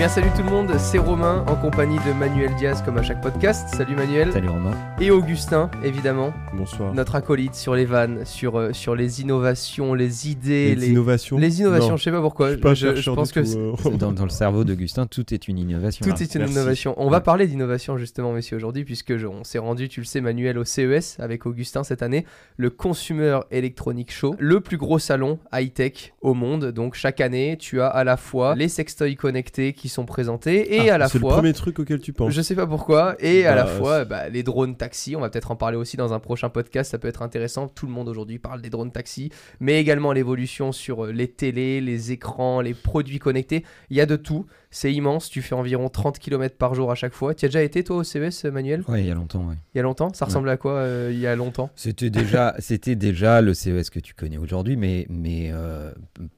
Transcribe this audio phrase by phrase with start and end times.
[0.00, 3.20] bien salut tout le monde, c'est Romain en compagnie de Manuel Diaz comme à chaque
[3.20, 3.68] podcast.
[3.74, 4.32] Salut Manuel.
[4.32, 4.72] Salut Romain.
[4.98, 6.32] Et Augustin évidemment.
[6.54, 6.94] Bonsoir.
[6.94, 10.74] Notre acolyte sur les vannes, sur, euh, sur les innovations, les idées.
[10.74, 11.96] Les, innovations Les innovations, Non.
[11.98, 12.48] je sais pas pourquoi.
[12.48, 15.34] Je suis pas je, je chercheur pense que euh, Dans, dans le cerveau d'Augustin, tout
[15.34, 16.02] est une innovation.
[16.02, 16.16] tout là.
[16.18, 16.54] est une Merci.
[16.54, 16.94] innovation.
[16.96, 20.22] On va parler d'innovation justement, messieurs, aujourd'hui, puisque je- on s'est rendu, tu le sais,
[20.22, 22.24] Manuel, au CES avec Augustin cette année,
[22.56, 26.72] le Consumer Electronic Show, le plus gros salon high-tech au monde.
[26.72, 30.90] Donc chaque année, tu as à la fois les sextoys connectés qui sont présentés et
[30.90, 31.32] Ah, à la C'est le fois.
[31.34, 32.32] premier truc auquel tu penses.
[32.32, 33.16] Je sais pas pourquoi.
[33.18, 35.16] Et à la Bah, fois, bah, les drones taxis.
[35.16, 36.90] On va peut-être en parler aussi dans un prochain podcast.
[36.90, 37.68] Ça peut être intéressant.
[37.68, 39.30] Tout le monde aujourd'hui parle des drones taxis.
[39.60, 43.64] Mais également l'évolution sur euh, les télés, les écrans, les produits connectés.
[43.90, 44.46] Il y a de tout.
[44.70, 45.28] C'est immense.
[45.28, 47.34] Tu fais environ 30 km par jour à chaque fois.
[47.34, 48.84] Tu as déjà été, toi, au CES, Manuel?
[48.88, 49.56] Ouais, il y a longtemps, ouais.
[49.74, 50.12] Il y a longtemps?
[50.14, 51.70] Ça ressemble à quoi euh, il y a longtemps?
[51.74, 55.90] C'était déjà, c'était déjà le CES que tu connais aujourd'hui, mais, mais euh,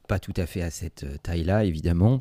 [0.09, 2.19] pas tout à fait à cette taille-là, évidemment.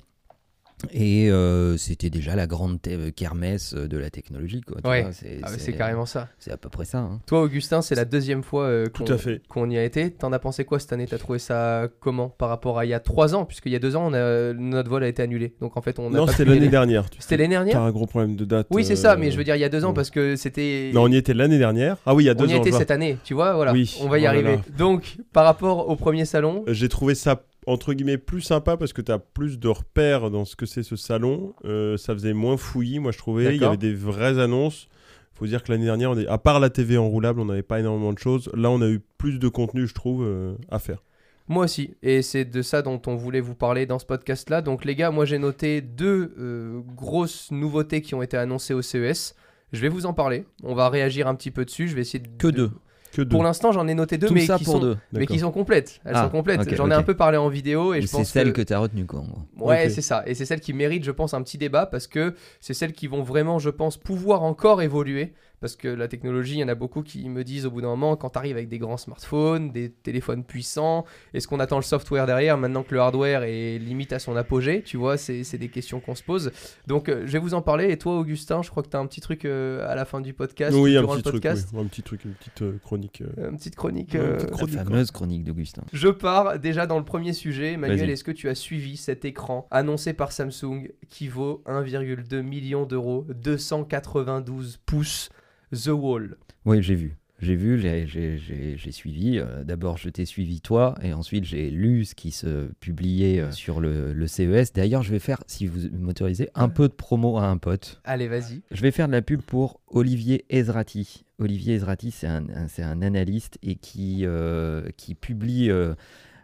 [0.94, 4.78] Et euh, c'était déjà la grande te- kermesse de la technologie, quoi.
[4.84, 5.08] tu Ouais.
[5.12, 6.28] c'est, Ah, c'est- carrément ça.
[6.40, 7.00] C'est à peu près ça.
[7.00, 7.20] hein.
[7.28, 9.42] Toi, Augustin, c'est la deuxième fois euh, qu'on Tout à fait.
[9.48, 10.12] qu'on y a été.
[10.12, 11.06] T'en as pensé quoi cette année?
[11.08, 13.46] T'as trouvé ça comment par rapport à il y a 3 ans?
[13.46, 15.54] Puisqu'il y a 2 ans, on a- notre vol a été annulé.
[15.62, 17.10] Donc en fait, on a Non, c'était l'année dernière.
[17.10, 17.74] tu C'était l'année dernière?
[17.76, 18.68] T'as un gros problème de date.
[18.72, 20.36] Oui, c'est euh, ça, mais je veux dire il y a deux ans parce que
[20.36, 20.92] c'était.
[20.94, 21.98] Non, on y était l'année dernière.
[22.06, 22.62] Ah oui, il y a deux on y ans.
[22.62, 23.72] était cette année, tu vois, voilà.
[23.74, 24.60] Oui, on va y oh arriver.
[24.78, 28.94] Donc, par rapport au premier salon, Euh, J'ai trouvé ça entre guillemets plus sympa parce
[28.94, 31.54] que tu as plus de repères dans ce que c'est ce salon.
[31.66, 33.56] Euh, ça faisait moins fouillis, moi je trouvais.
[33.56, 34.88] Il y avait des vraies annonces.
[35.34, 36.28] faut dire que l'année dernière, on est...
[36.28, 38.50] à part la TV enroulable, on n'avait pas énormément de choses.
[38.56, 41.04] Là, on a eu plus de contenu, je trouve, euh, à faire.
[41.48, 44.62] moi aussi, et c'est de ça dont on voulait vous parler dans ce podcast-là.
[44.62, 48.82] Donc, les gars, moi j'ai noté deux euh, grosses nouveautés qui ont été annoncées au
[48.82, 49.36] CES.
[49.72, 50.46] Je vais vous en parler.
[50.64, 51.88] On va réagir un petit peu dessus.
[51.88, 52.28] Je vais essayer de.
[52.38, 52.72] Que deux.
[53.12, 53.30] Que deux.
[53.30, 54.80] Pour l'instant, j'en ai noté deux, Tout mais ça qui pour sont.
[54.80, 54.98] deux.
[55.12, 55.34] Mais D'accord.
[55.36, 56.00] qui sont complètes.
[56.06, 56.62] Elles Ah, sont complètes.
[56.62, 58.62] ok, J'en ai un peu parlé en vidéo et je c'est pense celle que...
[58.62, 59.68] que tu as retenue, quoi, en gros.
[59.68, 60.24] Ouais, c'est ça.
[60.26, 63.08] Et c'est celles qui méritent, je pense, un petit débat parce que c'est celles qui
[63.08, 65.34] vont vraiment, je pense, pouvoir encore évoluer.
[65.62, 67.88] Parce que la technologie, il y en a beaucoup qui me disent au bout d'un
[67.90, 71.84] moment, quand tu arrives avec des grands smartphones, des téléphones puissants, est-ce qu'on attend le
[71.84, 75.58] software derrière maintenant que le hardware est limite à son apogée Tu vois, c'est c'est
[75.60, 76.52] des questions qu'on se pose.
[76.88, 77.92] Donc, euh, je vais vous en parler.
[77.92, 80.20] Et toi, Augustin, je crois que tu as un petit truc euh, à la fin
[80.20, 80.76] du podcast.
[80.76, 81.70] oui, un petit le truc, podcast.
[81.74, 81.80] oui.
[81.82, 83.22] un petit truc, une petite euh, chronique.
[83.22, 83.50] euh.
[83.52, 84.14] Une petite chronique.
[84.16, 84.84] Une petite Chronique, quoi.
[84.86, 85.84] fameuse chronique d'Augustin.
[85.94, 87.78] Je pars déjà dans le premier sujet.
[87.78, 92.86] Manuel, est-ce que tu as suivi cet écran annoncé par Samsung qui vaut 1,2 million
[92.86, 95.30] d'euros, 292 pouces,
[95.74, 97.18] The Wall Oui, j'ai vu.
[97.40, 99.40] J'ai vu, j'ai- suivi.
[99.40, 103.52] Euh, D'abord, je t'ai suivi toi, et ensuite, j'ai lu ce qui se publiait euh,
[103.52, 104.74] sur le, le CES.
[104.74, 108.00] D'ailleurs, je vais faire, si vous m'autorisez, un peu de promo à un pote.
[108.04, 108.62] Allez, vas-y.
[108.70, 111.24] Je vais faire de la pub pour Olivier Ezrati.
[111.40, 115.96] Olivier Ezrati, c'est un, un- un analyste et qui, euh, qui publie euh,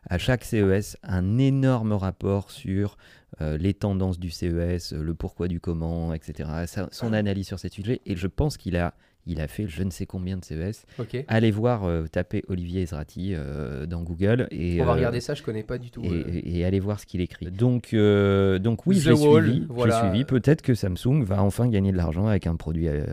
[0.10, 2.98] à chaque CES un énorme rapport sur
[3.42, 6.50] euh, les tendances du CES, le pourquoi du comment, etc.
[6.66, 8.02] Sa- son analyse sur ces sujets.
[8.08, 8.96] Et je pense qu'il a,
[9.28, 10.86] il a fait je ne sais combien de CES.
[11.28, 14.48] Allez voir, euh, tapez Olivier Ezrati euh, dans Google.
[14.52, 16.04] Et, On va euh, regarder ça, je connais pas du tout.
[16.04, 16.24] et, euh.
[16.34, 17.46] et- et allez voir ce qu'il écrit.
[17.52, 19.66] Donc, euh, donc oui, j'ai suivi.
[19.70, 20.02] voilà.
[20.10, 20.24] suivi.
[20.26, 23.04] Peut-être que Samsung va enfin gagner de l'argent avec un produit euh,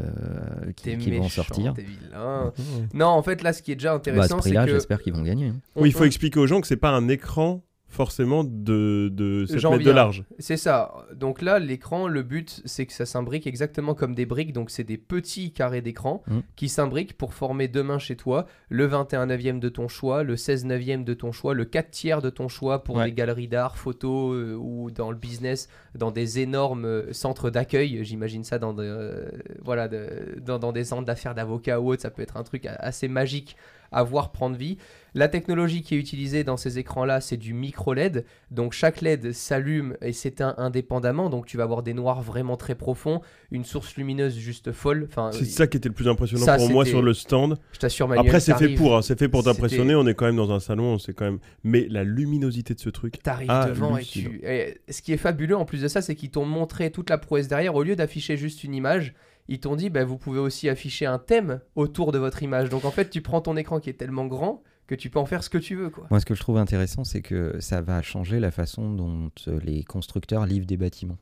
[0.76, 1.74] qui, va en sortir.
[1.74, 2.52] vilain.
[2.94, 4.72] Non, en fait, là, ce qui est déjà Bah, ce intéressant, c'est prix-là, que.
[4.72, 5.48] j'espère qu'ils vont gagner.
[5.48, 5.56] hein.
[5.76, 7.62] Oui, il faut expliquer aux gens que c'est pas un écran
[7.94, 9.94] forcément de, de 7 J'en mètres de viens.
[9.94, 10.24] large.
[10.38, 10.92] C'est ça.
[11.14, 14.52] Donc là, l'écran, le but, c'est que ça s'imbrique exactement comme des briques.
[14.52, 16.40] Donc c'est des petits carrés d'écran Mm.
[16.56, 20.64] qui s'imbriquent pour former demain chez toi le 21 neuvième de ton choix, le 16
[20.64, 23.06] neuvième de ton choix, le 4 tiers de ton choix pour Ouais.
[23.06, 28.04] des galeries d'art, photos euh, ou dans le business, dans des énormes euh, centres d'accueil.
[28.04, 29.28] J'imagine ça dans, de- euh,
[29.62, 32.02] voilà, de- dans, dans des centres d'affaires d'avocats ou autre.
[32.02, 33.56] Ça peut être un truc assez magique
[33.94, 34.76] à voir prendre vie.
[35.16, 38.24] La technologie qui est utilisée dans ces écrans-là, c'est du micro LED.
[38.50, 41.30] Donc chaque LED s'allume et s'éteint indépendamment.
[41.30, 43.20] Donc tu vas avoir des noirs vraiment très profonds,
[43.52, 45.06] une source lumineuse juste folle.
[45.08, 47.56] Enfin, C'est ça qui était le plus impressionnant Ça, pour moi sur le stand.
[47.72, 48.26] je t'assure, Manuel.
[48.26, 49.94] Après, c'est fait pour, hein, c'est fait pour t'impressionner.
[49.94, 51.38] On est quand même dans un salon, c'est quand même.
[51.62, 53.22] Mais la luminosité de ce truc.
[53.22, 54.40] T'arrives devant et tu.
[54.42, 57.18] et ce qui est fabuleux en plus de ça, c'est qu'ils t'ont montré toute la
[57.18, 57.76] prouesse derrière.
[57.76, 59.14] Au lieu d'afficher juste une image,
[59.48, 62.68] ils t'ont dit bah, vous pouvez aussi afficher un thème autour de votre image.
[62.68, 65.26] Donc en fait, tu prends ton écran qui est tellement grand que tu peux en
[65.26, 65.90] faire ce que tu veux.
[66.10, 69.58] Moi, ce que je trouve intéressant, c'est que ça va changer la façon dont euh,
[69.62, 71.18] les constructeurs livrent des bâtiments.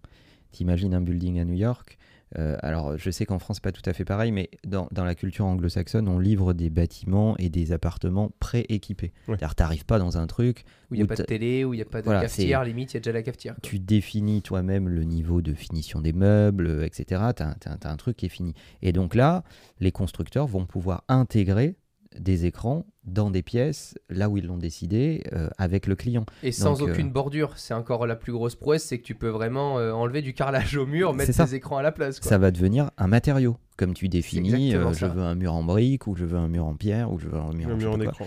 [0.51, 1.99] T'imagines un building à New York.
[2.39, 5.05] Euh, alors, je sais qu'en France, c'est pas tout à fait pareil, mais dans, dans
[5.05, 9.13] la culture anglo-saxonne, on livre des bâtiments et des appartements pré-équipés.
[9.29, 9.37] Ouais.
[9.37, 11.75] C'est-à-dire, t'arrives pas dans un truc, Où il n'y a pas de t'as- télé, où
[11.75, 13.55] il n'y a pas de Voilà, cafetière, limite, il y a déjà la cafetière.
[13.55, 13.61] quoi.
[13.63, 17.23] tu définis toi-même le niveau de finition des meubles, euh, etc.
[17.37, 17.57] Tu as,
[17.91, 18.55] un truc qui est fini.
[18.83, 19.45] Et donc là,
[19.81, 21.77] les constructeurs vont pouvoir intégrer
[22.19, 26.25] des écrans dans des pièces, là où ils l'ont décidé, euh, avec le client.
[26.43, 29.15] Et sans Donc, euh, aucune bordure, c'est encore la plus grosse prouesse, c'est que tu
[29.15, 32.21] peux vraiment euh, enlever du carrelage au mur, mettre tes écrans à la place.
[32.21, 32.29] Quoi.
[32.29, 36.07] Ça va devenir un matériau, comme tu définis, euh, je veux un mur en brique,
[36.07, 38.01] ou je veux un mur en pierre, ou je veux un mur, Un mur en
[38.01, 38.27] écran.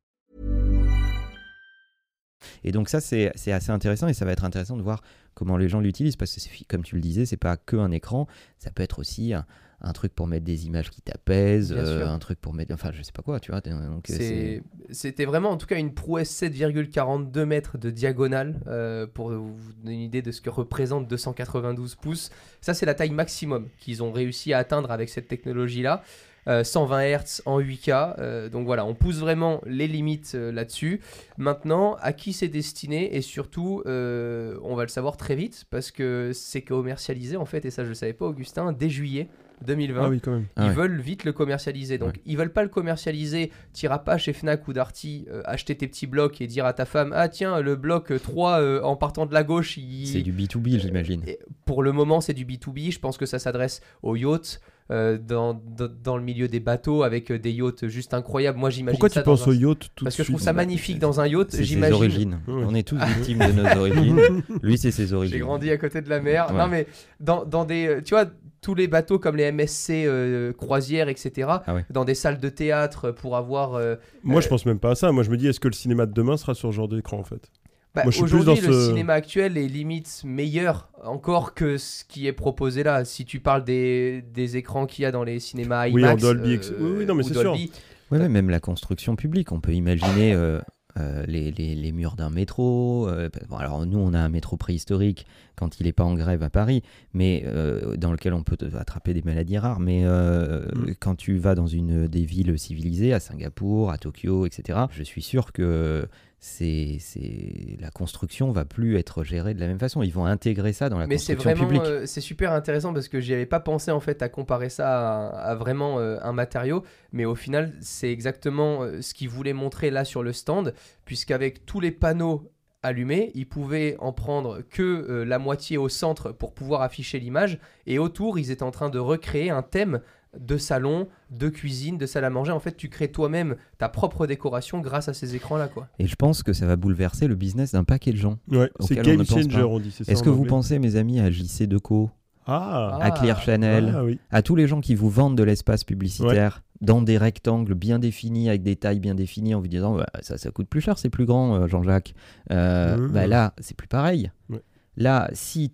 [2.63, 5.01] Et donc ça, c'est assez intéressant et ça va être intéressant de voir
[5.33, 8.27] comment les gens l'utilisent parce que, comme tu le disais, c'est pas que un écran,
[8.57, 9.45] ça peut être aussi un,
[9.83, 13.01] un truc pour mettre des images qui t'apaisent, euh, un truc pour mettre, enfin, je
[13.01, 13.61] sais pas quoi, tu vois.
[13.67, 14.59] Euh,
[14.91, 19.95] C'était vraiment en tout cas une prouesse 7,42 mètres de diagonale euh, pour vous donner
[19.95, 22.29] une idée de ce que représente 292 pouces.
[22.61, 26.03] Ça c'est la taille maximum qu'ils ont réussi à atteindre avec cette technologie-là.
[26.47, 28.15] Euh, 120 Hz en 8K.
[28.19, 31.01] euh, donc voilà, on pousse vraiment les limites euh, là-dessus.
[31.37, 33.15] Maintenant, à qui c'est destiné?
[33.15, 37.65] Et surtout, euh, on va le savoir très vite parce que c'est commercialisé en fait,
[37.65, 39.27] et ça je ne savais pas, Augustin, dès juillet
[39.65, 40.03] 2020.
[40.03, 40.45] Ah oui, quand même.
[40.55, 40.73] Ah Ils ouais.
[40.73, 41.97] veulent vite le commercialiser.
[41.99, 43.51] Donc, ils veulent pas le commercialiser.
[43.73, 46.85] T'iras pas chez Fnac ou Darty euh, acheter tes petits blocs et dire à ta
[46.85, 50.07] femme Ah, tiens, le bloc 3 euh, en partant de la gauche, il...
[50.07, 51.21] c'est du B2B, j'imagine.
[51.27, 52.91] Et Pour le moment, c'est du B2B.
[52.91, 54.61] Je pense que ça s'adresse aux yachts.
[54.91, 58.57] Euh, dans, dans, dans le milieu des bateaux avec euh, des yachts juste incroyables.
[58.59, 60.41] Moi, j'imagine Pourquoi ça tu penses dans au un- yacht tout Parce que je trouve
[60.41, 61.51] ça magnifique dans un yacht.
[61.51, 61.95] C'est ses J'imagine.
[61.95, 62.39] origines.
[62.47, 64.19] On est tous victimes de nos origines.
[64.61, 65.37] Lui, c'est ses origines.
[65.37, 66.47] J'ai grandi à côté de la mer.
[66.51, 66.57] Ouais.
[66.57, 66.87] Non, mais
[67.19, 67.87] dans, dans des.
[67.87, 68.25] euh, Tu vois,
[68.61, 71.85] tous les bateaux comme les MSC euh, croisières, etc., Ah ouais.
[71.89, 73.73] dans des salles de théâtre pour avoir.
[73.75, 75.11] euh, Moi, je pense même pas à ça.
[75.11, 77.17] Moi, je me dis, est-ce que le cinéma de demain sera sur ce genre d'écran
[77.17, 77.49] en fait?
[77.95, 81.53] Bah, Moi, je suis plus Aujourd'hui, dans le ce- cinéma actuel est limite meilleur encore
[81.53, 83.03] que ce qui est proposé là.
[83.05, 85.95] Si tu parles des, des écrans qu'il y a dans les cinémas IMAX.
[85.95, 87.43] Oui, en Dolby, euh, oui, oui, non, mais ou c'est sûr.
[87.51, 87.71] Dolby,
[88.11, 89.51] Ouais, ouais, même la construction publique.
[89.53, 90.59] On peut imaginer euh,
[90.99, 93.07] euh, les, les- les murs d'un métro.
[93.07, 96.43] euh, bon, alors, nous, on a un métro préhistorique quand il n'est pas en grève
[96.43, 96.83] à Paris,
[97.13, 99.79] mais euh, dans lequel on peut attraper des maladies rares.
[99.79, 100.91] Mais euh, Mm.
[100.99, 105.21] quand tu vas dans une des villes civilisées, à Singapour, à Tokyo, etc., je suis
[105.21, 106.05] sûr que
[106.43, 110.01] c'est, c'est- la construction va plus être gérée de la même façon.
[110.01, 112.01] Ils vont intégrer ça dans la Mais c'est construction vraiment, publique.
[112.01, 115.19] euh, c'est super intéressant parce que j'y avais pas pensé en fait à comparer ça
[115.27, 116.83] à, à vraiment euh, un matériau,
[117.13, 120.73] mais au final c'est exactement euh, ce qu'ils voulaient montrer là sur le stand,
[121.05, 122.51] puisqu'avec tous les panneaux
[122.83, 127.59] allumés, ils pouvaient en prendre que euh, la moitié au centre pour pouvoir afficher l'image,
[127.85, 130.01] et autour ils étaient en train de recréer un thème
[130.39, 132.51] de salon, de cuisine, de salle à manger.
[132.51, 135.87] En fait, tu crées toi-même ta propre décoration grâce à ces écrans-là, quoi.
[135.99, 138.37] Et je pense que ça va bouleverser le business d'un paquet de gens.
[138.49, 139.65] Ouais, c'est game ne pense changer, pas.
[139.67, 139.91] on dit.
[139.91, 142.09] c'est ça Est-ce que vous pensez, mes amis, à JC Deco,
[142.45, 144.19] Ah, à Clear Channel, Ah, oui.
[144.29, 148.49] à tous les gens qui vous vendent de l'espace publicitaire dans des rectangles bien définis,
[148.49, 151.09] avec des tailles bien définies, en vous disant Bah, ça, ça coûte plus cher, c'est
[151.09, 152.13] plus grand, euh, Jean-Jacques.
[152.51, 154.31] Euh, bah, là, c'est plus pareil.
[154.49, 154.61] Ouais.
[154.97, 155.73] Là, si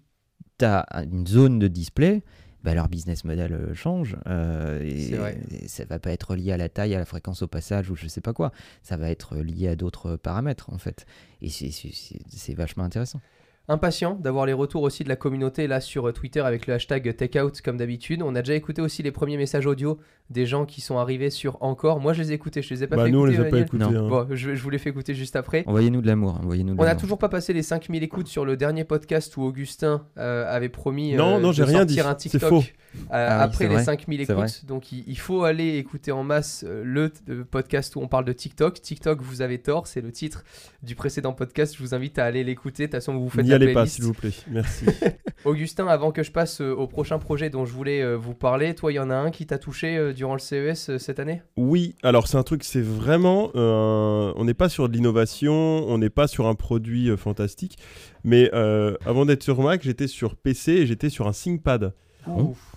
[0.59, 2.23] tu as une zone de display,
[2.67, 4.17] bah, leur business model euh, change.
[4.27, 5.39] euh, et, vrai.
[5.51, 7.95] et ça va pas être lié à la taille, à la fréquence au passage ou
[7.95, 8.51] je sais pas quoi.
[8.83, 11.05] Ça va être lié à d'autres paramètres, en fait.
[11.41, 13.21] Et c'est vachement intéressant.
[13.69, 17.15] Impatient d'avoir les retours aussi de la communauté là sur euh, Twitter avec le hashtag
[17.15, 18.21] takeout comme d'habitude.
[18.23, 21.57] On a déjà écouté aussi les premiers messages audio des gens qui sont arrivés sur
[21.61, 21.99] Encore.
[21.99, 23.41] Moi je les ai écoutés, je les ai pas Bah, fait nous, on écouter.
[23.41, 23.83] les a pas écoutés.
[23.83, 24.07] Hein.
[24.09, 25.63] Bon, je, je vous les fais écouter juste après.
[25.67, 26.37] Envoyez-nous de l'amour.
[26.41, 29.43] Envoyez-nous de On n'a toujours pas passé les 5000 écoutes sur le dernier podcast où
[29.43, 31.99] Augustin euh, avait promis euh, non, de rien sortir dit.
[32.01, 32.63] un C'est TikTok faux.
[32.63, 33.83] euh, Ah après les vrai.
[33.83, 34.47] 5000 C'est vrai.
[34.47, 34.65] écoutes.
[34.65, 37.09] Donc il, il faut aller écouter en masse le
[37.49, 38.81] podcast où on parle de TikTok.
[38.81, 40.43] TikTok, vous avez tort, c'est le titre
[40.83, 41.75] du précédent podcast.
[41.77, 42.83] Je vous invite à aller l'écouter.
[42.83, 44.31] De toute façon, vous vous faites Allez pas, s'il vous plaît.
[44.49, 44.85] Merci.
[45.45, 48.73] Augustin, avant que je passe euh, au prochain projet dont je voulais euh, vous parler,
[48.75, 51.19] toi, il y en a un qui t'a touché euh, durant le CES euh, cette
[51.19, 51.41] année?
[51.57, 53.51] Oui, alors c'est un truc, c'est vraiment.
[53.55, 57.77] euh, on n'est pas sur de l'innovation, on n'est pas sur un produit euh, fantastique.
[58.23, 61.93] Mais euh, avant d'être sur Mac, j'étais sur PC et j'étais sur un ThinkPad.
[62.27, 62.41] Oh.
[62.51, 62.73] Ouf.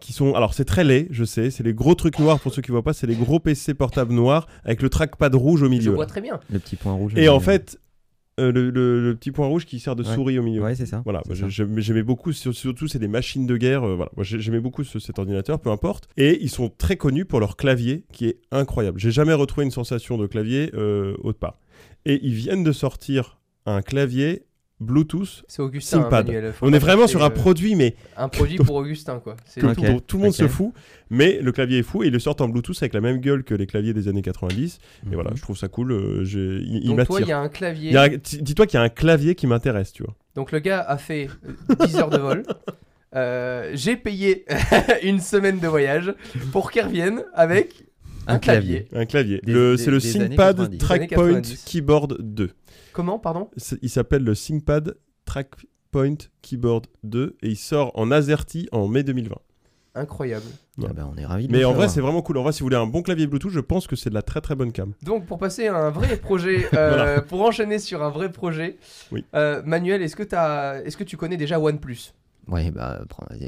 [0.00, 2.60] Qui sont, alors c'est très laid, je sais, c'est les gros trucs noirs pour ceux
[2.62, 5.70] qui voient pas, c'est les gros PC portables noirs avec le trackpad rouge au Je
[5.70, 5.92] milieu.
[5.92, 6.08] vois là.
[6.08, 6.40] très bien.
[6.50, 7.12] Le petit point rouge.
[7.14, 7.78] Et en fait,
[8.40, 10.14] euh, le, le- le petit point rouge qui sert de Ouais.
[10.14, 10.62] souris au milieu.
[10.62, 11.02] Ouais, c'est ça.
[11.04, 14.10] Voilà, j'aimais beaucoup, sur- surtout c'est des machines de guerre, euh, voilà.
[14.20, 16.08] J'aimais beaucoup ce- cet ordinateur, peu importe.
[16.16, 18.98] Et ils sont très connus pour leur clavier qui est incroyable.
[18.98, 21.58] J'ai jamais retrouvé une sensation de clavier euh, autre part.
[22.06, 24.42] Et ils viennent de sortir un clavier
[24.80, 25.44] Bluetooth.
[25.48, 26.00] C'est Augustin.
[26.02, 26.08] hein.
[26.10, 29.36] Manuel, On est vraiment sur un euh, produit, mais Un produit pour Augustin, quoi.
[29.46, 30.72] C'est tout, Ok, tout- tout le monde se fout.
[31.10, 33.44] Mais le clavier est fou et ils le sortent en Bluetooth avec la même gueule
[33.44, 34.78] que les claviers des années 90.
[35.04, 35.14] Et Mhm.
[35.14, 35.92] voilà, je trouve ça cool.
[35.92, 37.28] euh, il il Donc toi, il m'attire.
[37.28, 37.92] y a un Il clavier.
[37.92, 40.14] y a un- ti- Dis-toi qu'il y a un clavier qui m'intéresse, tu vois.
[40.34, 41.28] Donc le gars a fait
[41.70, 42.42] euh, 10 heures de vol.
[43.14, 44.44] Euh, J'ai payé
[45.04, 46.12] une semaine de voyage
[46.50, 47.84] pour qu'il revienne avec
[48.26, 48.84] un, Un clavier.
[48.86, 49.02] clavier.
[49.02, 49.40] Un clavier.
[49.44, 50.56] Des- Le- des- C'est le ThinkPad 90.
[50.56, 51.64] Des années Trackpoint 90.
[51.64, 52.50] Keyboard 2.
[52.94, 53.50] Comment, pardon
[53.82, 59.34] Il s'appelle le ThinkPad Trackpoint Keyboard 2 et il sort en AZERTY en mai 2020.
[59.96, 60.46] Incroyable.
[60.82, 61.90] Ah bah, on est ravis de Mais en vrai, savoir.
[61.90, 62.38] c'est vraiment cool.
[62.38, 64.22] En vrai, si vous voulez un bon clavier Bluetooth, je pense que c'est de la
[64.22, 64.92] très très bonne cam.
[65.02, 68.76] Donc pour passer à un vrai projet, euh, pour enchaîner sur un vrai projet,
[69.10, 69.24] Oui.
[69.34, 72.12] euh, Manuel, est-ce que, tu connais déjà OnePlus?
[72.46, 73.02] Ouais, bah,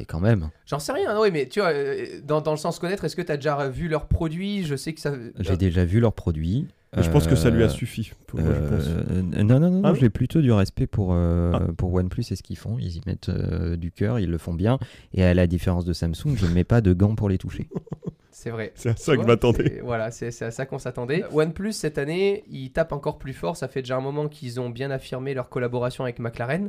[0.08, 0.50] quand même.
[0.66, 3.22] J'en sais rien, oui, mais tu vois, euh, dans, dans le sens connaître, est-ce que
[3.22, 4.64] tu as déjà vu leurs produits?
[4.64, 5.12] Je sais que ça.
[5.38, 6.66] J'ai déjà vu leurs produits.
[6.96, 8.12] Je pense que ça lui a Euh, suffi.
[8.26, 8.84] pour moi, je pense.
[8.88, 11.60] Euh, non, non, non, Ah j'ai plutôt du respect pour, euh, Ah.
[11.76, 12.78] pour OnePlus et ce qu'ils font.
[12.78, 14.78] Ils y mettent euh, du cœur, ils le font bien.
[15.14, 17.68] Et à la différence de Samsung, je ne mets pas de gants pour les toucher.
[18.30, 18.72] C'est vrai.
[18.74, 19.80] C'est à Tu ça que je m'attendais.
[19.82, 21.24] Voilà, c'est c'est à ça qu'on s'attendait.
[21.32, 23.56] OnePlus, cette année, ils tapent encore plus fort.
[23.56, 26.68] Ça fait déjà un moment qu'ils ont bien affirmé leur collaboration avec McLaren.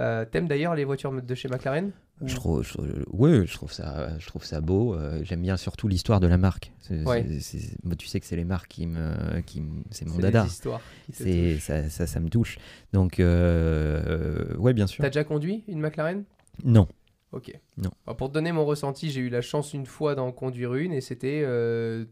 [0.00, 2.76] Euh, T'aimes d'ailleurs les voitures de chez McLaren Ou- Je trouve, je,
[3.10, 4.94] ouais, je trouve ça, je trouve ça beau.
[4.94, 6.72] euh, J'aime bien surtout l'histoire de la marque.
[6.90, 7.24] Ouais.
[7.84, 10.46] moi, tu sais que c'est les marques qui me, qui me- c'est mon dada.
[11.12, 12.58] C'est ça, ça, ça me touche.
[12.92, 15.02] Donc, euh, ouais, bien sûr.
[15.02, 16.24] T'as déjà conduit une McLaren?
[16.64, 16.86] Non.
[17.32, 17.52] Ok.
[17.78, 17.90] Non.
[18.06, 20.92] Alors, pour te donner mon ressenti, j'ai eu la chance une fois d'en conduire une
[20.92, 22.04] et c'était euh,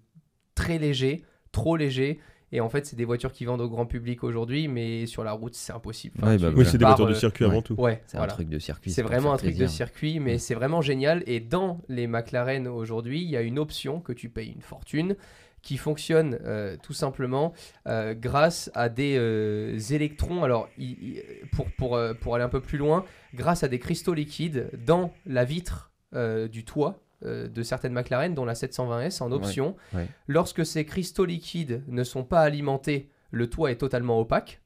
[0.55, 1.23] très léger,
[1.53, 2.19] trop léger.
[2.53, 5.33] Et en fait, c'est des voitures qui vendent au grand public aujourd'hui, mais sur la
[5.33, 6.23] route, c'est impossible.
[6.23, 7.51] Ouais, bah, Oui, c'est des voitures de euh, circuit ouais.
[7.51, 7.75] avant tout.
[7.75, 8.33] Ouais, C'est voilà.
[8.33, 8.91] un truc de circuit.
[8.91, 10.39] C'est pour vraiment un truc de circuit, mais Mm.
[10.39, 11.23] c'est vraiment génial.
[11.27, 15.17] Et dans les McLaren aujourd'hui, il y a une option que tu payes une fortune
[15.63, 17.53] qui fonctionne euh, tout simplement
[17.87, 20.43] euh, grâce à des euh, électrons.
[20.43, 20.69] Alors,
[21.53, 23.05] pour, pour, euh, pour aller un peu plus loin,
[23.35, 28.35] grâce à des cristaux liquides dans la vitre euh, du toit euh, de certaines McLaren,
[28.35, 29.77] dont la 720S en option.
[29.95, 30.07] ouais.
[30.27, 34.61] Lorsque ces cristaux liquides ne sont pas alimentés, le toit est totalement opaque.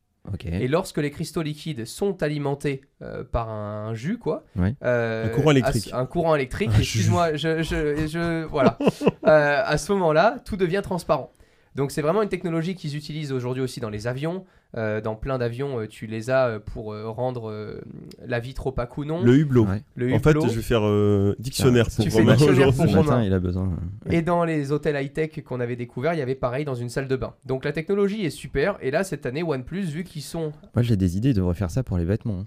[0.45, 4.75] Et lorsque les cristaux liquides sont alimentés euh, par un jus, quoi, Ouais.
[4.83, 5.91] euh, Un courant électrique.
[5.93, 6.71] un courant électrique.
[6.77, 8.77] Excuse-moi, je, je, je- voilà.
[9.29, 11.33] Euh, à ce moment-là, tout devient transparent.
[11.75, 14.45] Donc c'est vraiment une technologie qu'ils utilisent aujourd'hui aussi dans les avions.
[14.77, 17.81] Euh, dans plein d'avions, euh, tu les as euh, pour euh, rendre euh,
[18.27, 19.23] la vitre opaque ou non.
[19.23, 19.65] Le hublot.
[19.65, 19.83] Ouais.
[19.95, 20.49] Le En fait, hublot.
[20.49, 22.95] je vais faire euh, dictionnaire pour Tu fais Romain dictionnaire aujourd'hui.
[22.95, 23.23] pour Romain.
[23.23, 23.71] il a besoin.
[24.11, 27.09] Et dans les hôtels high-tech qu'on avait découvert, il y avait pareil dans une salle
[27.09, 27.35] de bain.
[27.47, 28.77] Donc la technologie est super.
[28.83, 30.53] Et là, cette année, OnePlus, vu qu'ils sont.
[30.75, 32.41] Moi, j'ai des idées, ils devraient faire ça pour les vêtements.
[32.41, 32.47] hein.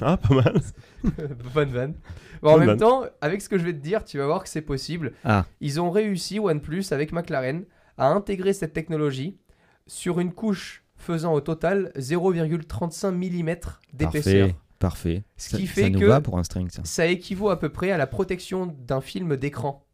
[0.00, 0.60] Ah, pas mal.
[1.54, 1.94] Bonne vanne.
[2.40, 2.78] Bon, en Bonne même vanne.
[2.78, 5.12] temps, avec ce que je vais te dire, tu vas voir que c'est possible.
[5.24, 7.64] Ah, Ils ont réussi, OnePlus, avec McLaren,
[7.98, 9.36] à intégrer cette technologie
[9.88, 13.56] sur une couche faisant au total 0,35 mm
[13.92, 14.48] d'épaisseur.
[14.48, 14.56] parfait.
[14.78, 15.22] Parfait.
[15.36, 16.82] Ce Ça- qui ça fait nous que- va pour un string, ça.
[16.84, 19.86] Ça équivaut à peu près à la protection d'un film d'écran.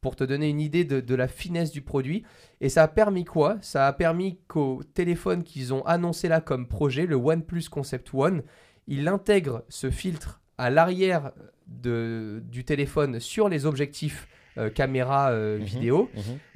[0.00, 2.22] Pour te donner une idée de, de la finesse du produit.
[2.60, 3.56] Et ça a permis quoi?
[3.60, 8.42] Ça a permis qu'au téléphone qu'ils ont annoncé là comme projet, le OnePlus Concept One,
[8.86, 11.32] il intègre ce filtre à l'arrière
[11.66, 15.64] du téléphone sur les objectifs euh, caméra euh, Mhm.
[15.64, 16.10] vidéo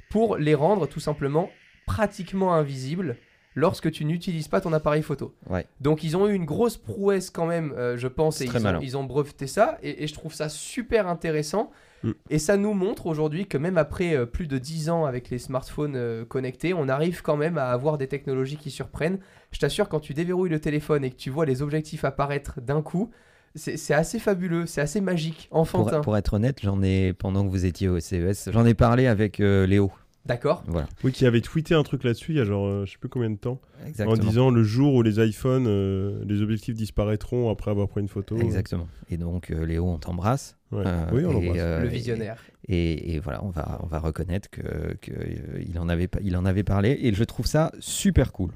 [0.09, 1.49] pour les rendre tout simplement
[1.85, 3.17] pratiquement invisibles
[3.55, 5.33] lorsque tu n'utilises pas ton appareil photo.
[5.49, 5.65] Ouais.
[5.79, 8.67] Donc ils ont eu une grosse prouesse quand même, euh, je pense, et très ils
[8.67, 11.71] ont, ils ont breveté ça, et, et je trouve ça super intéressant.
[12.03, 12.11] Mm.
[12.29, 15.37] Et ça nous montre aujourd'hui que même après euh, plus de 10 ans avec les
[15.37, 19.19] smartphones euh, connectés, on arrive quand même à avoir des technologies qui surprennent.
[19.51, 22.81] Je t'assure, quand tu déverrouilles le téléphone et que tu vois les objectifs apparaître d'un
[22.81, 23.11] coup,
[23.53, 25.95] c'est assez fabuleux, c'est assez magique, enfantin.
[25.95, 29.07] Pour, pour être honnête, j'en ai, pendant que vous étiez au CES, j'en ai parlé
[29.07, 29.91] avec Léo.
[30.25, 32.91] D'accord Voilà, Oui, qui avait tweeté un truc là-dessus il y a genre, euh, je
[32.91, 34.11] sais plus combien de temps, exactement.
[34.11, 38.07] en disant le jour où les iPhones, euh, les objectifs disparaîtront après avoir pris une
[38.07, 38.37] photo.
[38.37, 38.87] Exactement.
[39.09, 40.57] Et donc, euh, Léo, on t'embrasse.
[40.71, 40.83] Ouais.
[40.85, 41.57] Euh, oui, on et, l'embrasse.
[41.59, 42.37] euh, Le visionnaire.
[42.67, 46.19] Et, et voilà, on va, on va reconnaître que, que, euh, il, en avait, pas-
[46.23, 46.97] il en avait parlé.
[47.01, 48.51] Et je trouve ça super cool.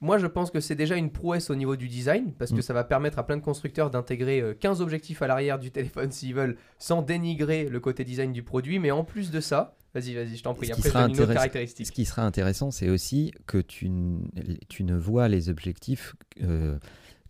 [0.00, 2.62] Moi, je pense que c'est déjà une prouesse au niveau du design, parce que Mm.
[2.62, 6.12] ça va permettre à plein de constructeurs d'intégrer euh, 15 objectifs à l'arrière du téléphone
[6.12, 8.78] s'ils veulent, sans dénigrer le côté design du produit.
[8.78, 10.68] Mais en plus de ça, vas-y, vas-y, je t'en prie.
[10.68, 11.86] Ce Après, sera une autre caractéristique.
[11.86, 16.14] Ce qui sera intéressant, c'est aussi que tu, ne vois les objectifs
[16.44, 16.78] euh,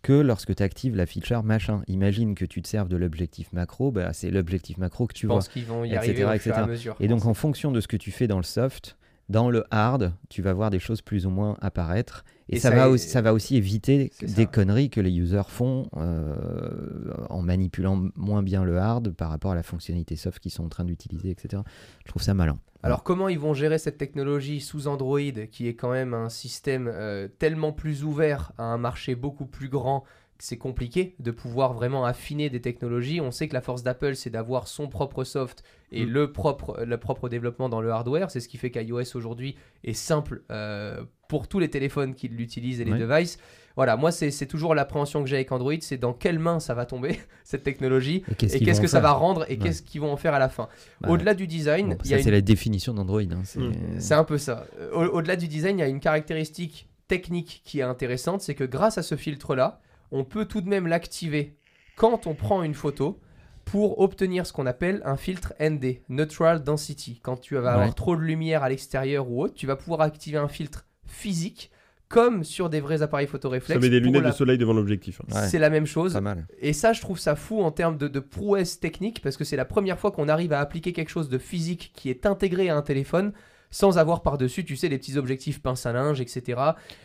[0.02, 1.82] que lorsque tu actives la feature machin.
[1.88, 5.26] Imagine que tu te serves de l'objectif macro, bah, c'est l'objectif macro que tu Je
[5.28, 5.37] vois.
[5.37, 6.52] pense qu'ils vont y etc., arriver au fur et etc.
[6.54, 6.96] à mesure.
[7.00, 8.97] Et donc en fonction de ce que tu fais dans le soft,
[9.28, 12.25] dans le hard, tu vas voir des choses plus ou moins apparaître.
[12.49, 14.47] Et, Et ça, ça va est- aussi, ça va aussi éviter des ça.
[14.47, 19.54] conneries que les users font euh, en manipulant moins bien le hard par rapport à
[19.54, 21.62] la fonctionnalité soft qu'ils sont en train d'utiliser, etc.
[22.04, 22.58] Je trouve ça malin.
[22.82, 25.18] Alors comment ils vont gérer cette technologie sous Android,
[25.50, 29.68] qui est quand même un système euh, tellement plus ouvert à un marché beaucoup plus
[29.68, 30.04] grand
[30.40, 33.21] c'est compliqué de pouvoir vraiment affiner des technologies.
[33.21, 36.11] On sait que la force d'Apple, c'est d'avoir son propre soft et Mm.
[36.11, 38.30] le, propre, le propre développement dans le hardware.
[38.30, 42.80] C'est ce qui fait qu'iOS aujourd'hui est simple euh, pour tous les téléphones qui l'utilisent
[42.80, 42.99] et les Ouais.
[42.99, 43.38] devices.
[43.75, 46.85] Voilà, moi, c'est toujours l'appréhension que j'ai avec Android, c'est dans quelles mains ça va
[46.85, 49.59] tomber, cette technologie, Et qu'est-ce que ça va rendre, et Ouais.
[49.59, 50.68] qu'est-ce qu'ils vont en faire à la fin.
[51.00, 53.21] Bah, Au-delà du design, bon, ça, c'est une la définition d'Android.
[53.23, 53.73] hein, c'est- Mm.
[54.00, 54.66] c'est un peu ça.
[54.92, 58.64] Au- Au-delà du design, il y a une caractéristique technique qui est intéressante, c'est que
[58.64, 59.80] grâce à ce filtre-là,
[60.12, 61.56] on peut tout de même l'activer
[61.96, 63.18] quand on prend une photo
[63.64, 67.20] pour obtenir ce qu'on appelle un filtre ND, Neutral Density.
[67.22, 70.38] Quand tu vas avoir trop de lumière à l'extérieur ou autre, tu vas pouvoir activer
[70.38, 71.70] un filtre physique
[72.08, 73.78] comme sur des vrais appareils photoréflexes.
[73.78, 75.20] Ça met des lunettes la- de soleil devant l'objectif.
[75.20, 75.34] hein.
[75.42, 75.48] Ouais.
[75.48, 76.14] C'est la même chose.
[76.14, 76.46] Pas mal.
[76.58, 79.56] Et ça, je trouve ça fou en termes de, de prouesse technique, parce que c'est
[79.56, 82.76] la première fois qu'on arrive à appliquer quelque chose de physique qui est intégré à
[82.78, 83.32] un téléphone,
[83.70, 86.60] sans avoir par-dessus, tu sais, les petits objectifs pince à linge, etc.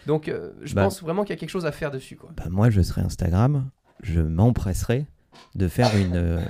[0.08, 0.84] Donc, euh, je Bah.
[0.84, 2.16] pense vraiment qu'il y a quelque chose à faire dessus.
[2.16, 2.32] Quoi.
[2.38, 3.70] Bah, moi, je serais Instagram,
[4.02, 5.06] je m'empresserais
[5.56, 6.42] de faire une, euh,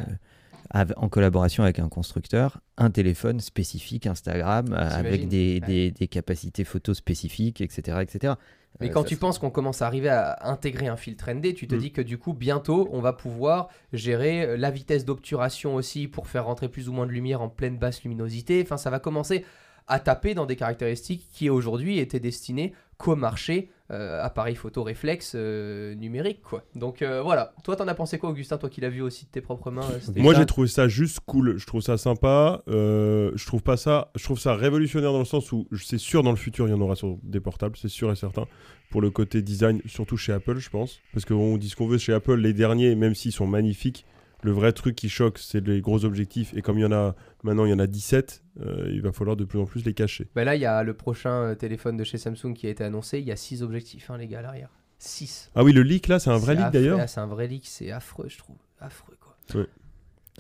[0.98, 5.68] en collaboration avec un constructeur, un téléphone spécifique Instagram euh, avec des, Ouais.
[5.68, 8.00] des- des capacités photos spécifiques, etc.
[8.02, 8.34] etc.
[8.80, 11.68] Mais Euh, quand tu penses qu'on commence à arriver à intégrer un filtre ND, tu
[11.68, 11.78] te Mm.
[11.78, 16.46] dis que du coup, bientôt, on va pouvoir gérer la vitesse d'obturation aussi pour faire
[16.46, 18.62] rentrer plus ou moins de lumière en pleine basse luminosité.
[18.66, 19.46] Enfin, ça va commencer
[19.88, 25.34] à taper dans des caractéristiques qui aujourd'hui étaient destinées qu'au marché euh, appareil photo réflexe
[25.36, 26.42] euh, numérique.
[26.42, 26.64] Quoi.
[26.76, 29.30] Donc euh, voilà, toi t'en as pensé quoi Augustin, toi qui l'as vu aussi de
[29.30, 33.46] tes propres mains euh, Moi j'ai trouvé ça juste cool, je trouve ça sympa, je
[33.46, 36.38] trouve pas ça, je trouve ça révolutionnaire dans le sens où c'est sûr dans le
[36.38, 38.46] futur il y en aura sur des portables, c'est sûr et certain.
[38.90, 41.98] Pour le côté design, surtout chez Apple je pense, parce qu'on dit ce qu'on veut
[41.98, 44.06] chez Apple, les derniers même s'ils sont magnifiques,
[44.44, 47.16] le vrai truc qui choque c'est les gros objectifs et comme il y en a
[47.44, 49.94] maintenant il y en a 17, euh, il va falloir de plus en plus les
[49.94, 50.28] cacher.
[50.36, 52.84] Bah là, il y a le prochain euh, téléphone de chez Samsung qui a été
[52.84, 54.70] annoncé, il y a 6 objectifs, hein, les gars, à l'arrière.
[55.00, 55.52] 6.
[55.56, 57.92] Ah oui le leak là c'est un vrai leak d'ailleurs C'est un vrai leak, c'est
[57.92, 58.56] affreux, je trouve.
[58.80, 59.36] Affreux, quoi.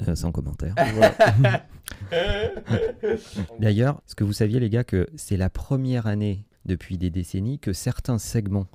[0.08, 0.76] Euh, sans commentaire.
[3.60, 7.60] D'ailleurs, est-ce que vous saviez, les gars, que c'est la première année depuis des décennies
[7.60, 8.68] que certains segments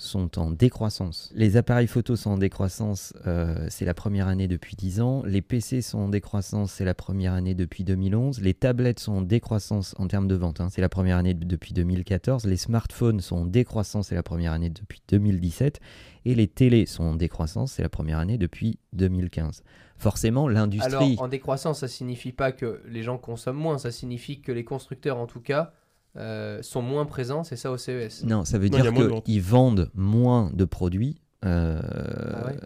[0.00, 1.30] sont en décroissance.
[1.34, 5.22] Les appareils photo sont en décroissance, euh, c'est la première année depuis 10 ans.
[5.26, 8.40] Les PC sont en décroissance, c'est la première année depuis 2011.
[8.40, 11.44] Les tablettes sont en décroissance en termes de vente, hein, c'est la première année de-
[11.44, 12.46] depuis 2014.
[12.46, 15.80] Les smartphones sont en décroissance, c'est la première année depuis 2017.
[16.24, 19.62] Et les télés sont en décroissance, c'est la première année depuis 2015.
[19.96, 21.16] Forcément, Alors, l'industrie...
[21.18, 25.18] en décroissance, ça signifie pas que les gens consomment moins, ça signifie que les constructeurs,
[25.18, 25.72] en tout cas,
[26.16, 28.24] euh, sont moins présents, c'est ça au CES.
[28.24, 31.20] Non, ça veut Non, dire qu'ils vendent moins de produits.
[31.44, 31.80] euh,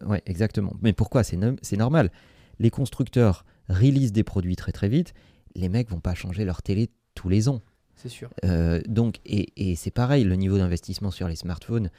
[0.01, 0.23] Ah ouais?
[0.27, 0.75] exactement.
[0.83, 1.23] Mais pourquoi?
[1.25, 2.11] C'est no- c'est normal.
[2.59, 5.15] Les constructeurs release des produits très très vite.
[5.55, 7.61] Les mecs vont pas changer leur télé tous les ans.
[7.97, 8.29] C'est sûr.
[8.45, 11.91] Euh, donc, et, et c'est pareil, le niveau d'investissement sur les smartphones.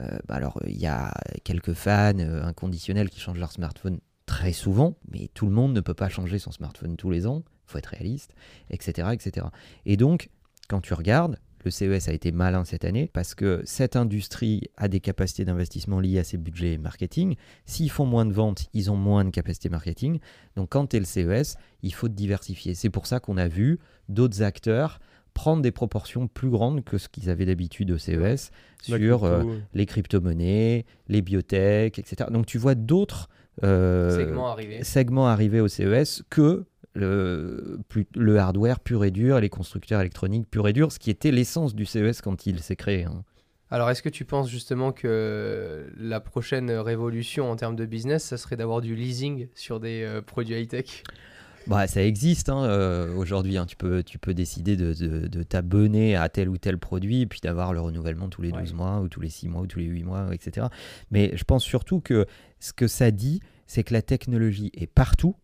[0.00, 1.12] euh, bah alors, il y a
[1.44, 5.80] quelques fans euh, inconditionnels qui changent leur smartphone très souvent, mais tout le monde ne
[5.80, 7.42] peut pas changer son smartphone tous les ans.
[7.66, 8.32] Il faut être réaliste,
[8.70, 9.46] etc., etc.
[9.86, 10.28] Et donc,
[10.68, 14.88] quand tu regardes, le CES a été malin cette année parce que cette industrie a
[14.88, 17.34] des capacités d'investissement liées à ses budgets marketing.
[17.64, 20.20] S'ils font moins de ventes, ils ont moins de capacités marketing.
[20.56, 22.74] Donc quand tu es le CES, il faut te diversifier.
[22.74, 25.00] C'est pour ça qu'on a vu d'autres acteurs
[25.34, 28.50] prendre des proportions plus grandes que ce qu'ils avaient d'habitude au CES
[28.82, 29.58] sur crypto, euh, ouais.
[29.72, 32.28] les crypto-monnaies, les biotech, etc.
[32.32, 33.28] Donc tu vois d'autres
[33.62, 34.82] euh, Segment arrivé.
[34.82, 36.64] segments arriver au CES que
[36.98, 41.10] le, plus- le hardware pur et dur, les constructeurs électroniques pur et dur, ce qui
[41.10, 43.04] était l'essence du CES quand il s'est créé.
[43.04, 43.24] hein.
[43.70, 48.38] Alors, est-ce que tu penses justement que la prochaine révolution en termes de business, ça
[48.38, 51.02] serait d'avoir du leasing sur des euh, produits high-tech?
[51.66, 53.58] Bah, ça existe hein, euh, aujourd'hui.
[53.58, 53.66] hein.
[53.66, 57.26] Tu, peux, tu peux décider de, de- de t'abonner à tel ou tel produit et
[57.26, 58.76] puis d'avoir le renouvellement tous les 12 Ouais.
[58.76, 60.68] mois ou tous les 6 mois ou tous les 8 mois, etc.
[61.10, 62.24] Mais je pense surtout que
[62.60, 65.36] ce que ça dit, c'est que la technologie est partout.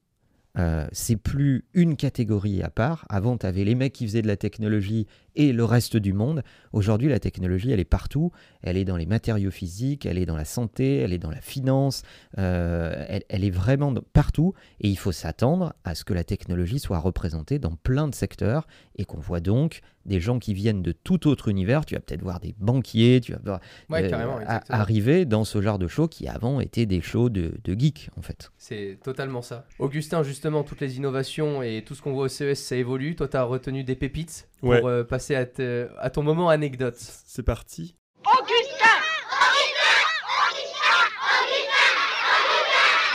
[0.57, 3.07] Euh, c'est plus une catégorie à part.
[3.09, 5.07] Avant, tu avais les mecs qui faisaient de la technologie
[5.37, 6.43] et le reste du monde.
[6.73, 8.31] Aujourd'hui, la technologie, elle est partout.
[8.63, 11.41] Elle est dans les matériaux physiques, elle est dans la santé, elle est dans la
[11.41, 12.03] finance.
[12.39, 14.55] euh, elle, elle est vraiment partout.
[14.81, 18.67] Et il faut s'attendre à ce que la technologie soit représentée dans plein de secteurs
[18.97, 21.87] et qu'on voit donc des gens qui viennent de tout autre univers.
[21.87, 25.79] Tu vas peut-être voir des banquiers, tu vas voir Ouais, euh, arriver dans ce genre
[25.79, 28.51] de shows qui avant étaient des shows de, de geeks en fait.
[28.59, 29.67] C'est totalement ça.
[29.79, 33.17] Augustin, justement, toutes les innovations et tout ce qu'on voit au CES, ça évolue.
[33.17, 34.85] Toi, tu as retenu des pépites pour Ouais.
[34.85, 36.97] euh, passer à, te- à ton moment anecdote.
[36.99, 37.95] C'est parti.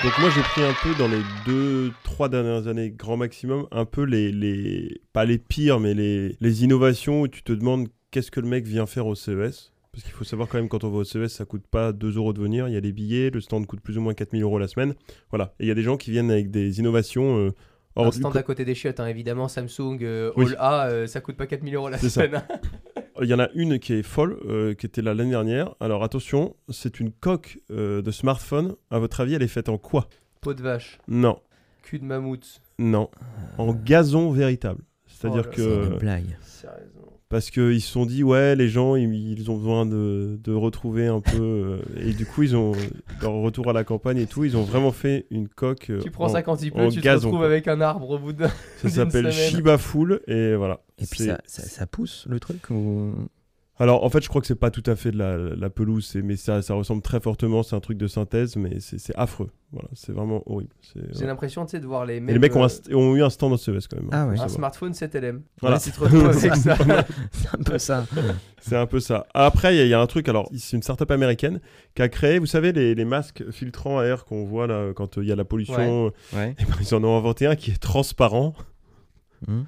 [0.03, 3.83] Donc moi j'ai pris un peu dans les deux, trois dernières années, grand maximum, un
[3.83, 8.31] peu les, les pas les pires, mais les, les innovations où tu te demandes qu'est-ce
[8.31, 9.73] que le mec vient faire au CES.
[9.91, 12.15] Parce qu'il faut savoir quand même, quand on va au CES, ça coûte pas 2
[12.15, 12.69] euros de venir.
[12.69, 14.93] Il y a les billets, le stand coûte plus ou moins 4000 euros la semaine.
[15.31, 15.53] Voilà.
[15.59, 17.37] Et il y a des gens qui viennent avec des innovations.
[17.37, 17.51] euh,
[17.95, 20.45] hors Un stand à côté des chiottes, hein, évidemment, Samsung, euh, Oui.
[20.47, 22.23] All A, euh, ça coûte pas 4000 euros la C'est ça.
[22.25, 22.41] semaine.
[23.21, 25.75] Il y en a une qui est folle, euh, qui était là l'année dernière.
[25.81, 28.75] Alors attention, c'est une coque euh, de smartphone.
[28.91, 30.07] À votre avis, elle est faite en quoi?
[30.41, 31.39] Peau de vache, Non,
[31.83, 32.61] cul de mammouth.
[32.77, 33.09] non.
[33.57, 34.83] En gazon véritable.
[35.05, 35.91] C'est-à-dire Oh là C'est que.
[35.91, 36.37] une blague.
[36.41, 36.98] Sérieusement.
[37.29, 41.05] Parce qu'ils se sont dit, ouais, les gens, ils, ils ont besoin de, de retrouver
[41.05, 41.37] un peu.
[41.39, 42.71] euh, et du coup, ils ont.
[43.21, 45.91] Leur retour à la campagne et tout, ils ont vraiment fait une coque.
[45.91, 47.45] euh, Tu prends en- ça quand il pleut, tu te retrouves quoi.
[47.45, 48.47] avec un arbre au bout de.
[48.81, 49.31] Ça s'appelle.
[49.31, 50.81] Shiba Full et voilà.
[50.97, 53.13] Et puis ça, ça, ça pousse le truc ou...
[53.81, 56.13] Alors en fait, je crois que c'est pas tout à fait de la, la pelouse,
[56.21, 57.63] mais ça, ça ressemble très fortement.
[57.63, 59.49] C'est un truc de synthèse, mais c'est c'est affreux.
[59.71, 60.71] Voilà, c'est vraiment horrible.
[60.81, 61.27] C'est- J'ai ouais.
[61.27, 62.33] l'impression, tu sais, de voir les Et mêmes.
[62.33, 64.09] les mecs ont, un euh, ont eu un stand au CES quand même.
[64.11, 64.33] Ah ouais.
[64.33, 64.49] un savoir.
[64.49, 65.41] smartphone 7LM.
[65.61, 65.79] Voilà.
[65.79, 65.91] C'est
[67.53, 68.05] un peu ça.
[68.59, 69.27] C'est un peu ça.
[69.33, 70.27] Après, il y, a- il y a un truc.
[70.27, 71.61] Alors, c'est une startup américaine
[71.95, 75.17] qui a créé, vous savez, les, les masques filtrants à air qu'on voit là quand
[75.17, 76.05] euh, il y a la pollution.
[76.33, 76.55] Ouais.
[76.57, 78.55] Ben, ils en ont inventé un qui est transparent.
[79.47, 79.61] Hmm.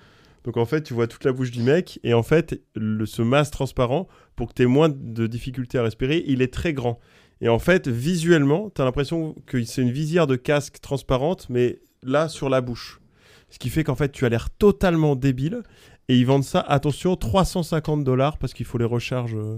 [0.43, 3.21] Donc en fait, tu vois toute la bouche du mec et en fait, le, ce
[3.21, 6.99] masque transparent, pour que tu aies moins de difficultés à respirer, il est très grand.
[7.41, 11.80] Et en fait, visuellement, tu as l'impression que c'est une visière de casque transparente, mais
[12.04, 13.01] là, sur la bouche.
[13.49, 15.63] Ce qui fait qu'en fait, tu as l'air totalement débile.
[16.08, 19.58] Et ils vendent ça, attention, 350 dollars parce qu'il faut les recharges euh,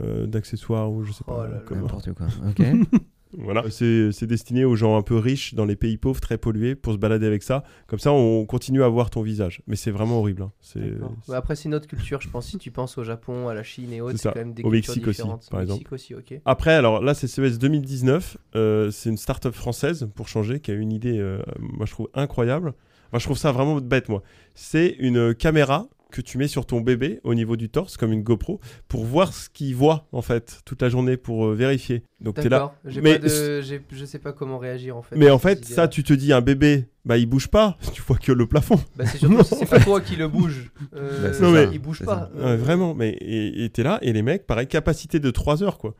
[0.00, 1.62] euh, d'accessoires ou je sais pas Oh là.
[1.70, 2.26] N'importe quoi.
[2.48, 2.62] Ok.
[3.36, 3.64] Voilà.
[3.70, 6.92] C'est c'est destiné aux gens un peu riches dans les pays pauvres, très pollués, pour
[6.92, 7.64] se balader avec ça.
[7.86, 9.62] Comme ça, on continue à voir ton visage.
[9.66, 10.42] Mais c'est vraiment horrible.
[10.42, 10.52] hein.
[10.60, 10.80] C'est.
[11.28, 12.46] Ouais, après, c'est une autre culture, je pense.
[12.46, 14.70] Si tu penses au Japon, à la Chine et autres, C'est quand même des Au
[14.70, 15.48] cultures Mexique aussi, différentes.
[15.50, 15.78] par Au exemple.
[15.80, 16.40] Mexique aussi, ok.
[16.44, 18.36] Après, alors là, c'est CES 2019.
[18.54, 22.08] euh, c'est une start-up française, pour changer, qui a une idée, euh, moi, je trouve
[22.14, 22.72] incroyable.
[23.08, 24.22] Enfin, je trouve ça vraiment bête, moi.
[24.54, 28.22] C'est une caméra que tu mets sur ton bébé au niveau du torse, comme une
[28.22, 32.02] GoPro, pour voir ce qu'il voit, en fait, toute la journée, pour euh, vérifier.
[32.20, 32.48] Donc, t'es là.
[32.58, 32.74] D'accord.
[32.84, 33.60] J'ai Mais pas de...
[33.62, 35.16] j'ai- Je sais pas comment réagir en fait.
[35.16, 37.76] Mais en fait, ça, tu te dis, un bébé, bah, il bouge pas.
[37.92, 38.80] Tu vois que le plafond.
[38.96, 40.70] Bah, c'est surtout si c'est pas toi qui le bouge.
[40.94, 41.70] Euh, Bah.
[41.72, 42.30] Il bouge pas.
[42.36, 42.94] Euh, vraiment.
[42.94, 45.94] Mais, et t'es là, et les mecs, pareil, capacité de 3 heures, quoi.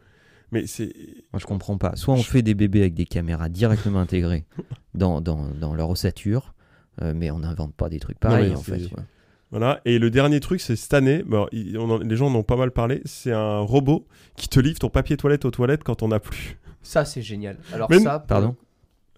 [0.53, 0.93] Mais c'est.
[1.33, 1.97] Moi, je comprends pas.
[1.97, 4.45] Soit on fait des bébés avec des caméras directement intégrées
[4.95, 6.55] dans, dans, dans leur ossature,
[7.03, 8.81] euh, mais on n'invente pas des trucs pareils, en fait.
[9.51, 9.81] Voilà.
[9.85, 12.43] Et le dernier truc, c'est cette année, bon, il- on en- les gens en ont
[12.43, 14.07] pas mal parlé, c'est un robot
[14.37, 16.59] qui te livre ton papier toilette aux toilettes quand on n'a plus.
[16.83, 17.57] Ça, c'est génial.
[17.73, 18.19] Alors, Mais- ça.
[18.27, 18.57] Pardon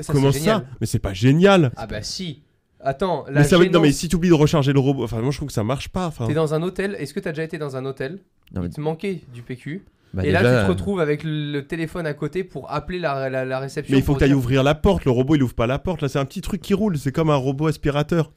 [0.00, 0.66] ça, Comment c'est ça génial.
[0.80, 2.42] Mais c'est pas génial Ah, bah si.
[2.80, 5.20] Attends, la mais ça veut- Non, mais si tu oublies de recharger le robot, enfin,
[5.20, 6.06] moi je trouve que ça marche pas.
[6.06, 6.94] Enfin, T'es dans un hôtel.
[7.00, 8.20] Est-ce que t'as déjà été dans un hôtel
[8.54, 9.84] Non, mais- Il te manquait du PQ.
[10.14, 13.44] Bah, et là, tu te retrouves avec le téléphone à côté pour appeler la, la,
[13.44, 13.92] la réception.
[13.92, 15.04] mais il faut que tu ailles ouvrir la porte.
[15.04, 16.00] Le robot, il ouvre pas la porte.
[16.00, 16.96] Là, c'est un petit truc qui roule.
[16.96, 18.30] C'est comme un robot aspirateur.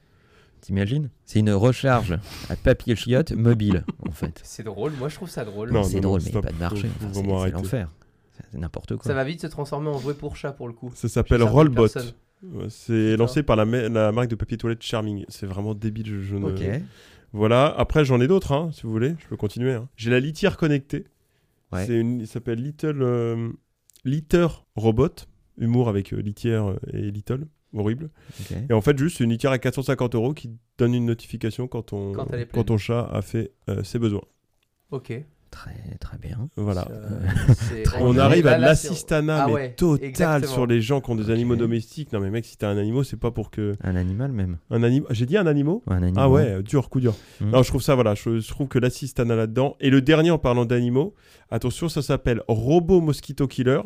[0.62, 4.40] T'imagines C'est une recharge à papier chiotte mobile, en fait.
[4.44, 4.92] C'est drôle.
[4.98, 5.70] Moi, je trouve ça drôle.
[5.72, 6.44] Non, c'est non, drôle, non, mais il n'y a stop.
[6.46, 6.88] pas de marché.
[7.04, 7.90] Enfin, c'est l'enfer.
[8.50, 9.04] C'est n'importe quoi.
[9.04, 10.90] Ça va vite se transformer en jouet pour chat pour le coup.
[10.94, 11.88] Ça s'appelle Rollbot.
[12.42, 15.24] Ouais, C'est lancé par la, ma- la marque de papier toilette Charming.
[15.28, 16.06] C'est vraiment débile.
[16.06, 16.62] Je, je ne- Ok.
[17.32, 17.66] Voilà.
[17.76, 19.14] Après, j'en ai d'autres, hein, si vous voulez.
[19.18, 19.72] Je peux continuer.
[19.74, 19.88] hein.
[19.96, 21.04] J'ai la litière connectée.
[21.72, 21.86] Ouais.
[21.86, 23.48] C'est une, il s'appelle Little euh,
[24.04, 24.46] Litter
[24.76, 25.08] Robot.
[25.58, 27.46] Humour avec euh, litière euh, et Little.
[27.74, 28.10] Horrible.
[28.68, 32.12] Et en fait, juste une litière à 450 euros qui donne une notification quand, on,
[32.52, 34.22] quand ton chat a fait euh, ses besoins.
[34.90, 35.12] Ok.
[35.52, 36.48] Très, très bien.
[36.56, 36.88] Voilà.
[36.90, 40.52] Euh, On arrive à l'assistanat Ah ouais, total exactement.
[40.52, 42.10] sur les gens qui ont des animaux domestiques.
[42.12, 44.56] Non mais mec, si t'as un animal, c'est pas pour que Un animal même.
[44.70, 45.06] un animal.
[45.14, 45.76] J'ai dit un animal?
[45.88, 46.14] Un animal.
[46.16, 47.14] Ah ouais, dur, coup dur.
[47.42, 47.50] Mhm.
[47.50, 49.76] Non, je trouve ça, voilà, je, je trouve que l'assistanat là-dedans.
[49.78, 51.14] Et le dernier en parlant d'animaux,
[51.50, 53.80] attention, ça s'appelle Robot Mosquito Killer.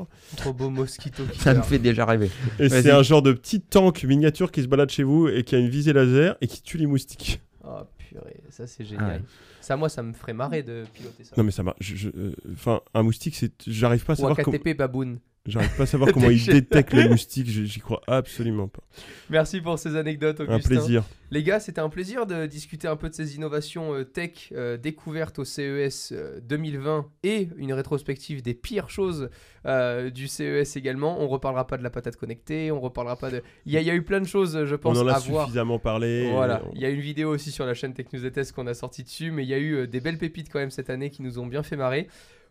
[0.44, 1.68] Robot mosquito Ça me killer.
[1.68, 2.31] fait déjà rêver.
[2.61, 5.57] Et c'est un genre de petit tank miniature qui se balade chez vous et qui
[5.57, 7.42] a une visée laser et qui tue les moustiques.
[7.64, 7.81] Oh
[8.20, 9.05] purée, ça c'est génial.
[9.09, 9.22] Ah ouais.
[9.61, 11.35] Ça, moi, ça me ferait marrer de piloter ça.
[11.37, 11.74] Non mais ça m'a.
[11.81, 13.52] je- je- euh, Enfin, un moustique, c'est.
[13.66, 14.57] J'arrive pas à Ou un savoir comment.
[14.59, 15.18] KTP baboon.
[15.46, 16.52] J'arrive pas à savoir comment il Déchet.
[16.52, 17.46] détecte les moustiques.
[17.48, 18.82] J'y crois absolument pas.
[19.30, 20.54] Merci pour ces anecdotes, Augustin.
[20.56, 21.04] Un plaisir.
[21.32, 24.76] Les gars, c'était un plaisir de discuter un peu de ces innovations euh, tech euh,
[24.76, 29.28] découvertes au CES euh, 2020 et une rétrospective des pires choses
[29.66, 31.20] euh, du CES également.
[31.20, 33.42] On reparlera pas de la patate connectée, on reparlera pas de.
[33.66, 35.14] Il y, a- il y a eu plein de choses, je On pense, en a
[35.14, 35.46] à voir.
[35.46, 36.30] suffisamment parlé.
[36.30, 38.52] Voilà, on- il y a une vidéo aussi sur la chaîne Tech News et Test
[38.52, 40.70] qu'on a sorti dessus, mais il y a eu euh, des belles pépites quand même
[40.70, 42.06] cette année qui nous ont bien fait marrer.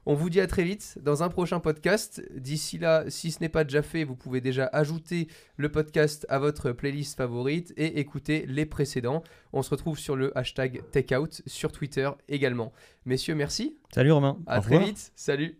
[0.07, 2.21] On vous dit à très vite dans un prochain podcast.
[2.35, 6.37] D'ici là, si ce n'est pas déjà fait, vous pouvez déjà ajouter le podcast à
[6.37, 9.23] votre playlist favorite et écouter les précédents.
[9.51, 12.71] On se retrouve sur le hashtag TechOut sur Twitter également.
[13.05, 13.77] Messieurs, merci.
[13.93, 14.37] Salut Romain.
[14.45, 14.89] À Au très revoir.
[14.89, 15.11] vite.
[15.15, 15.59] Salut.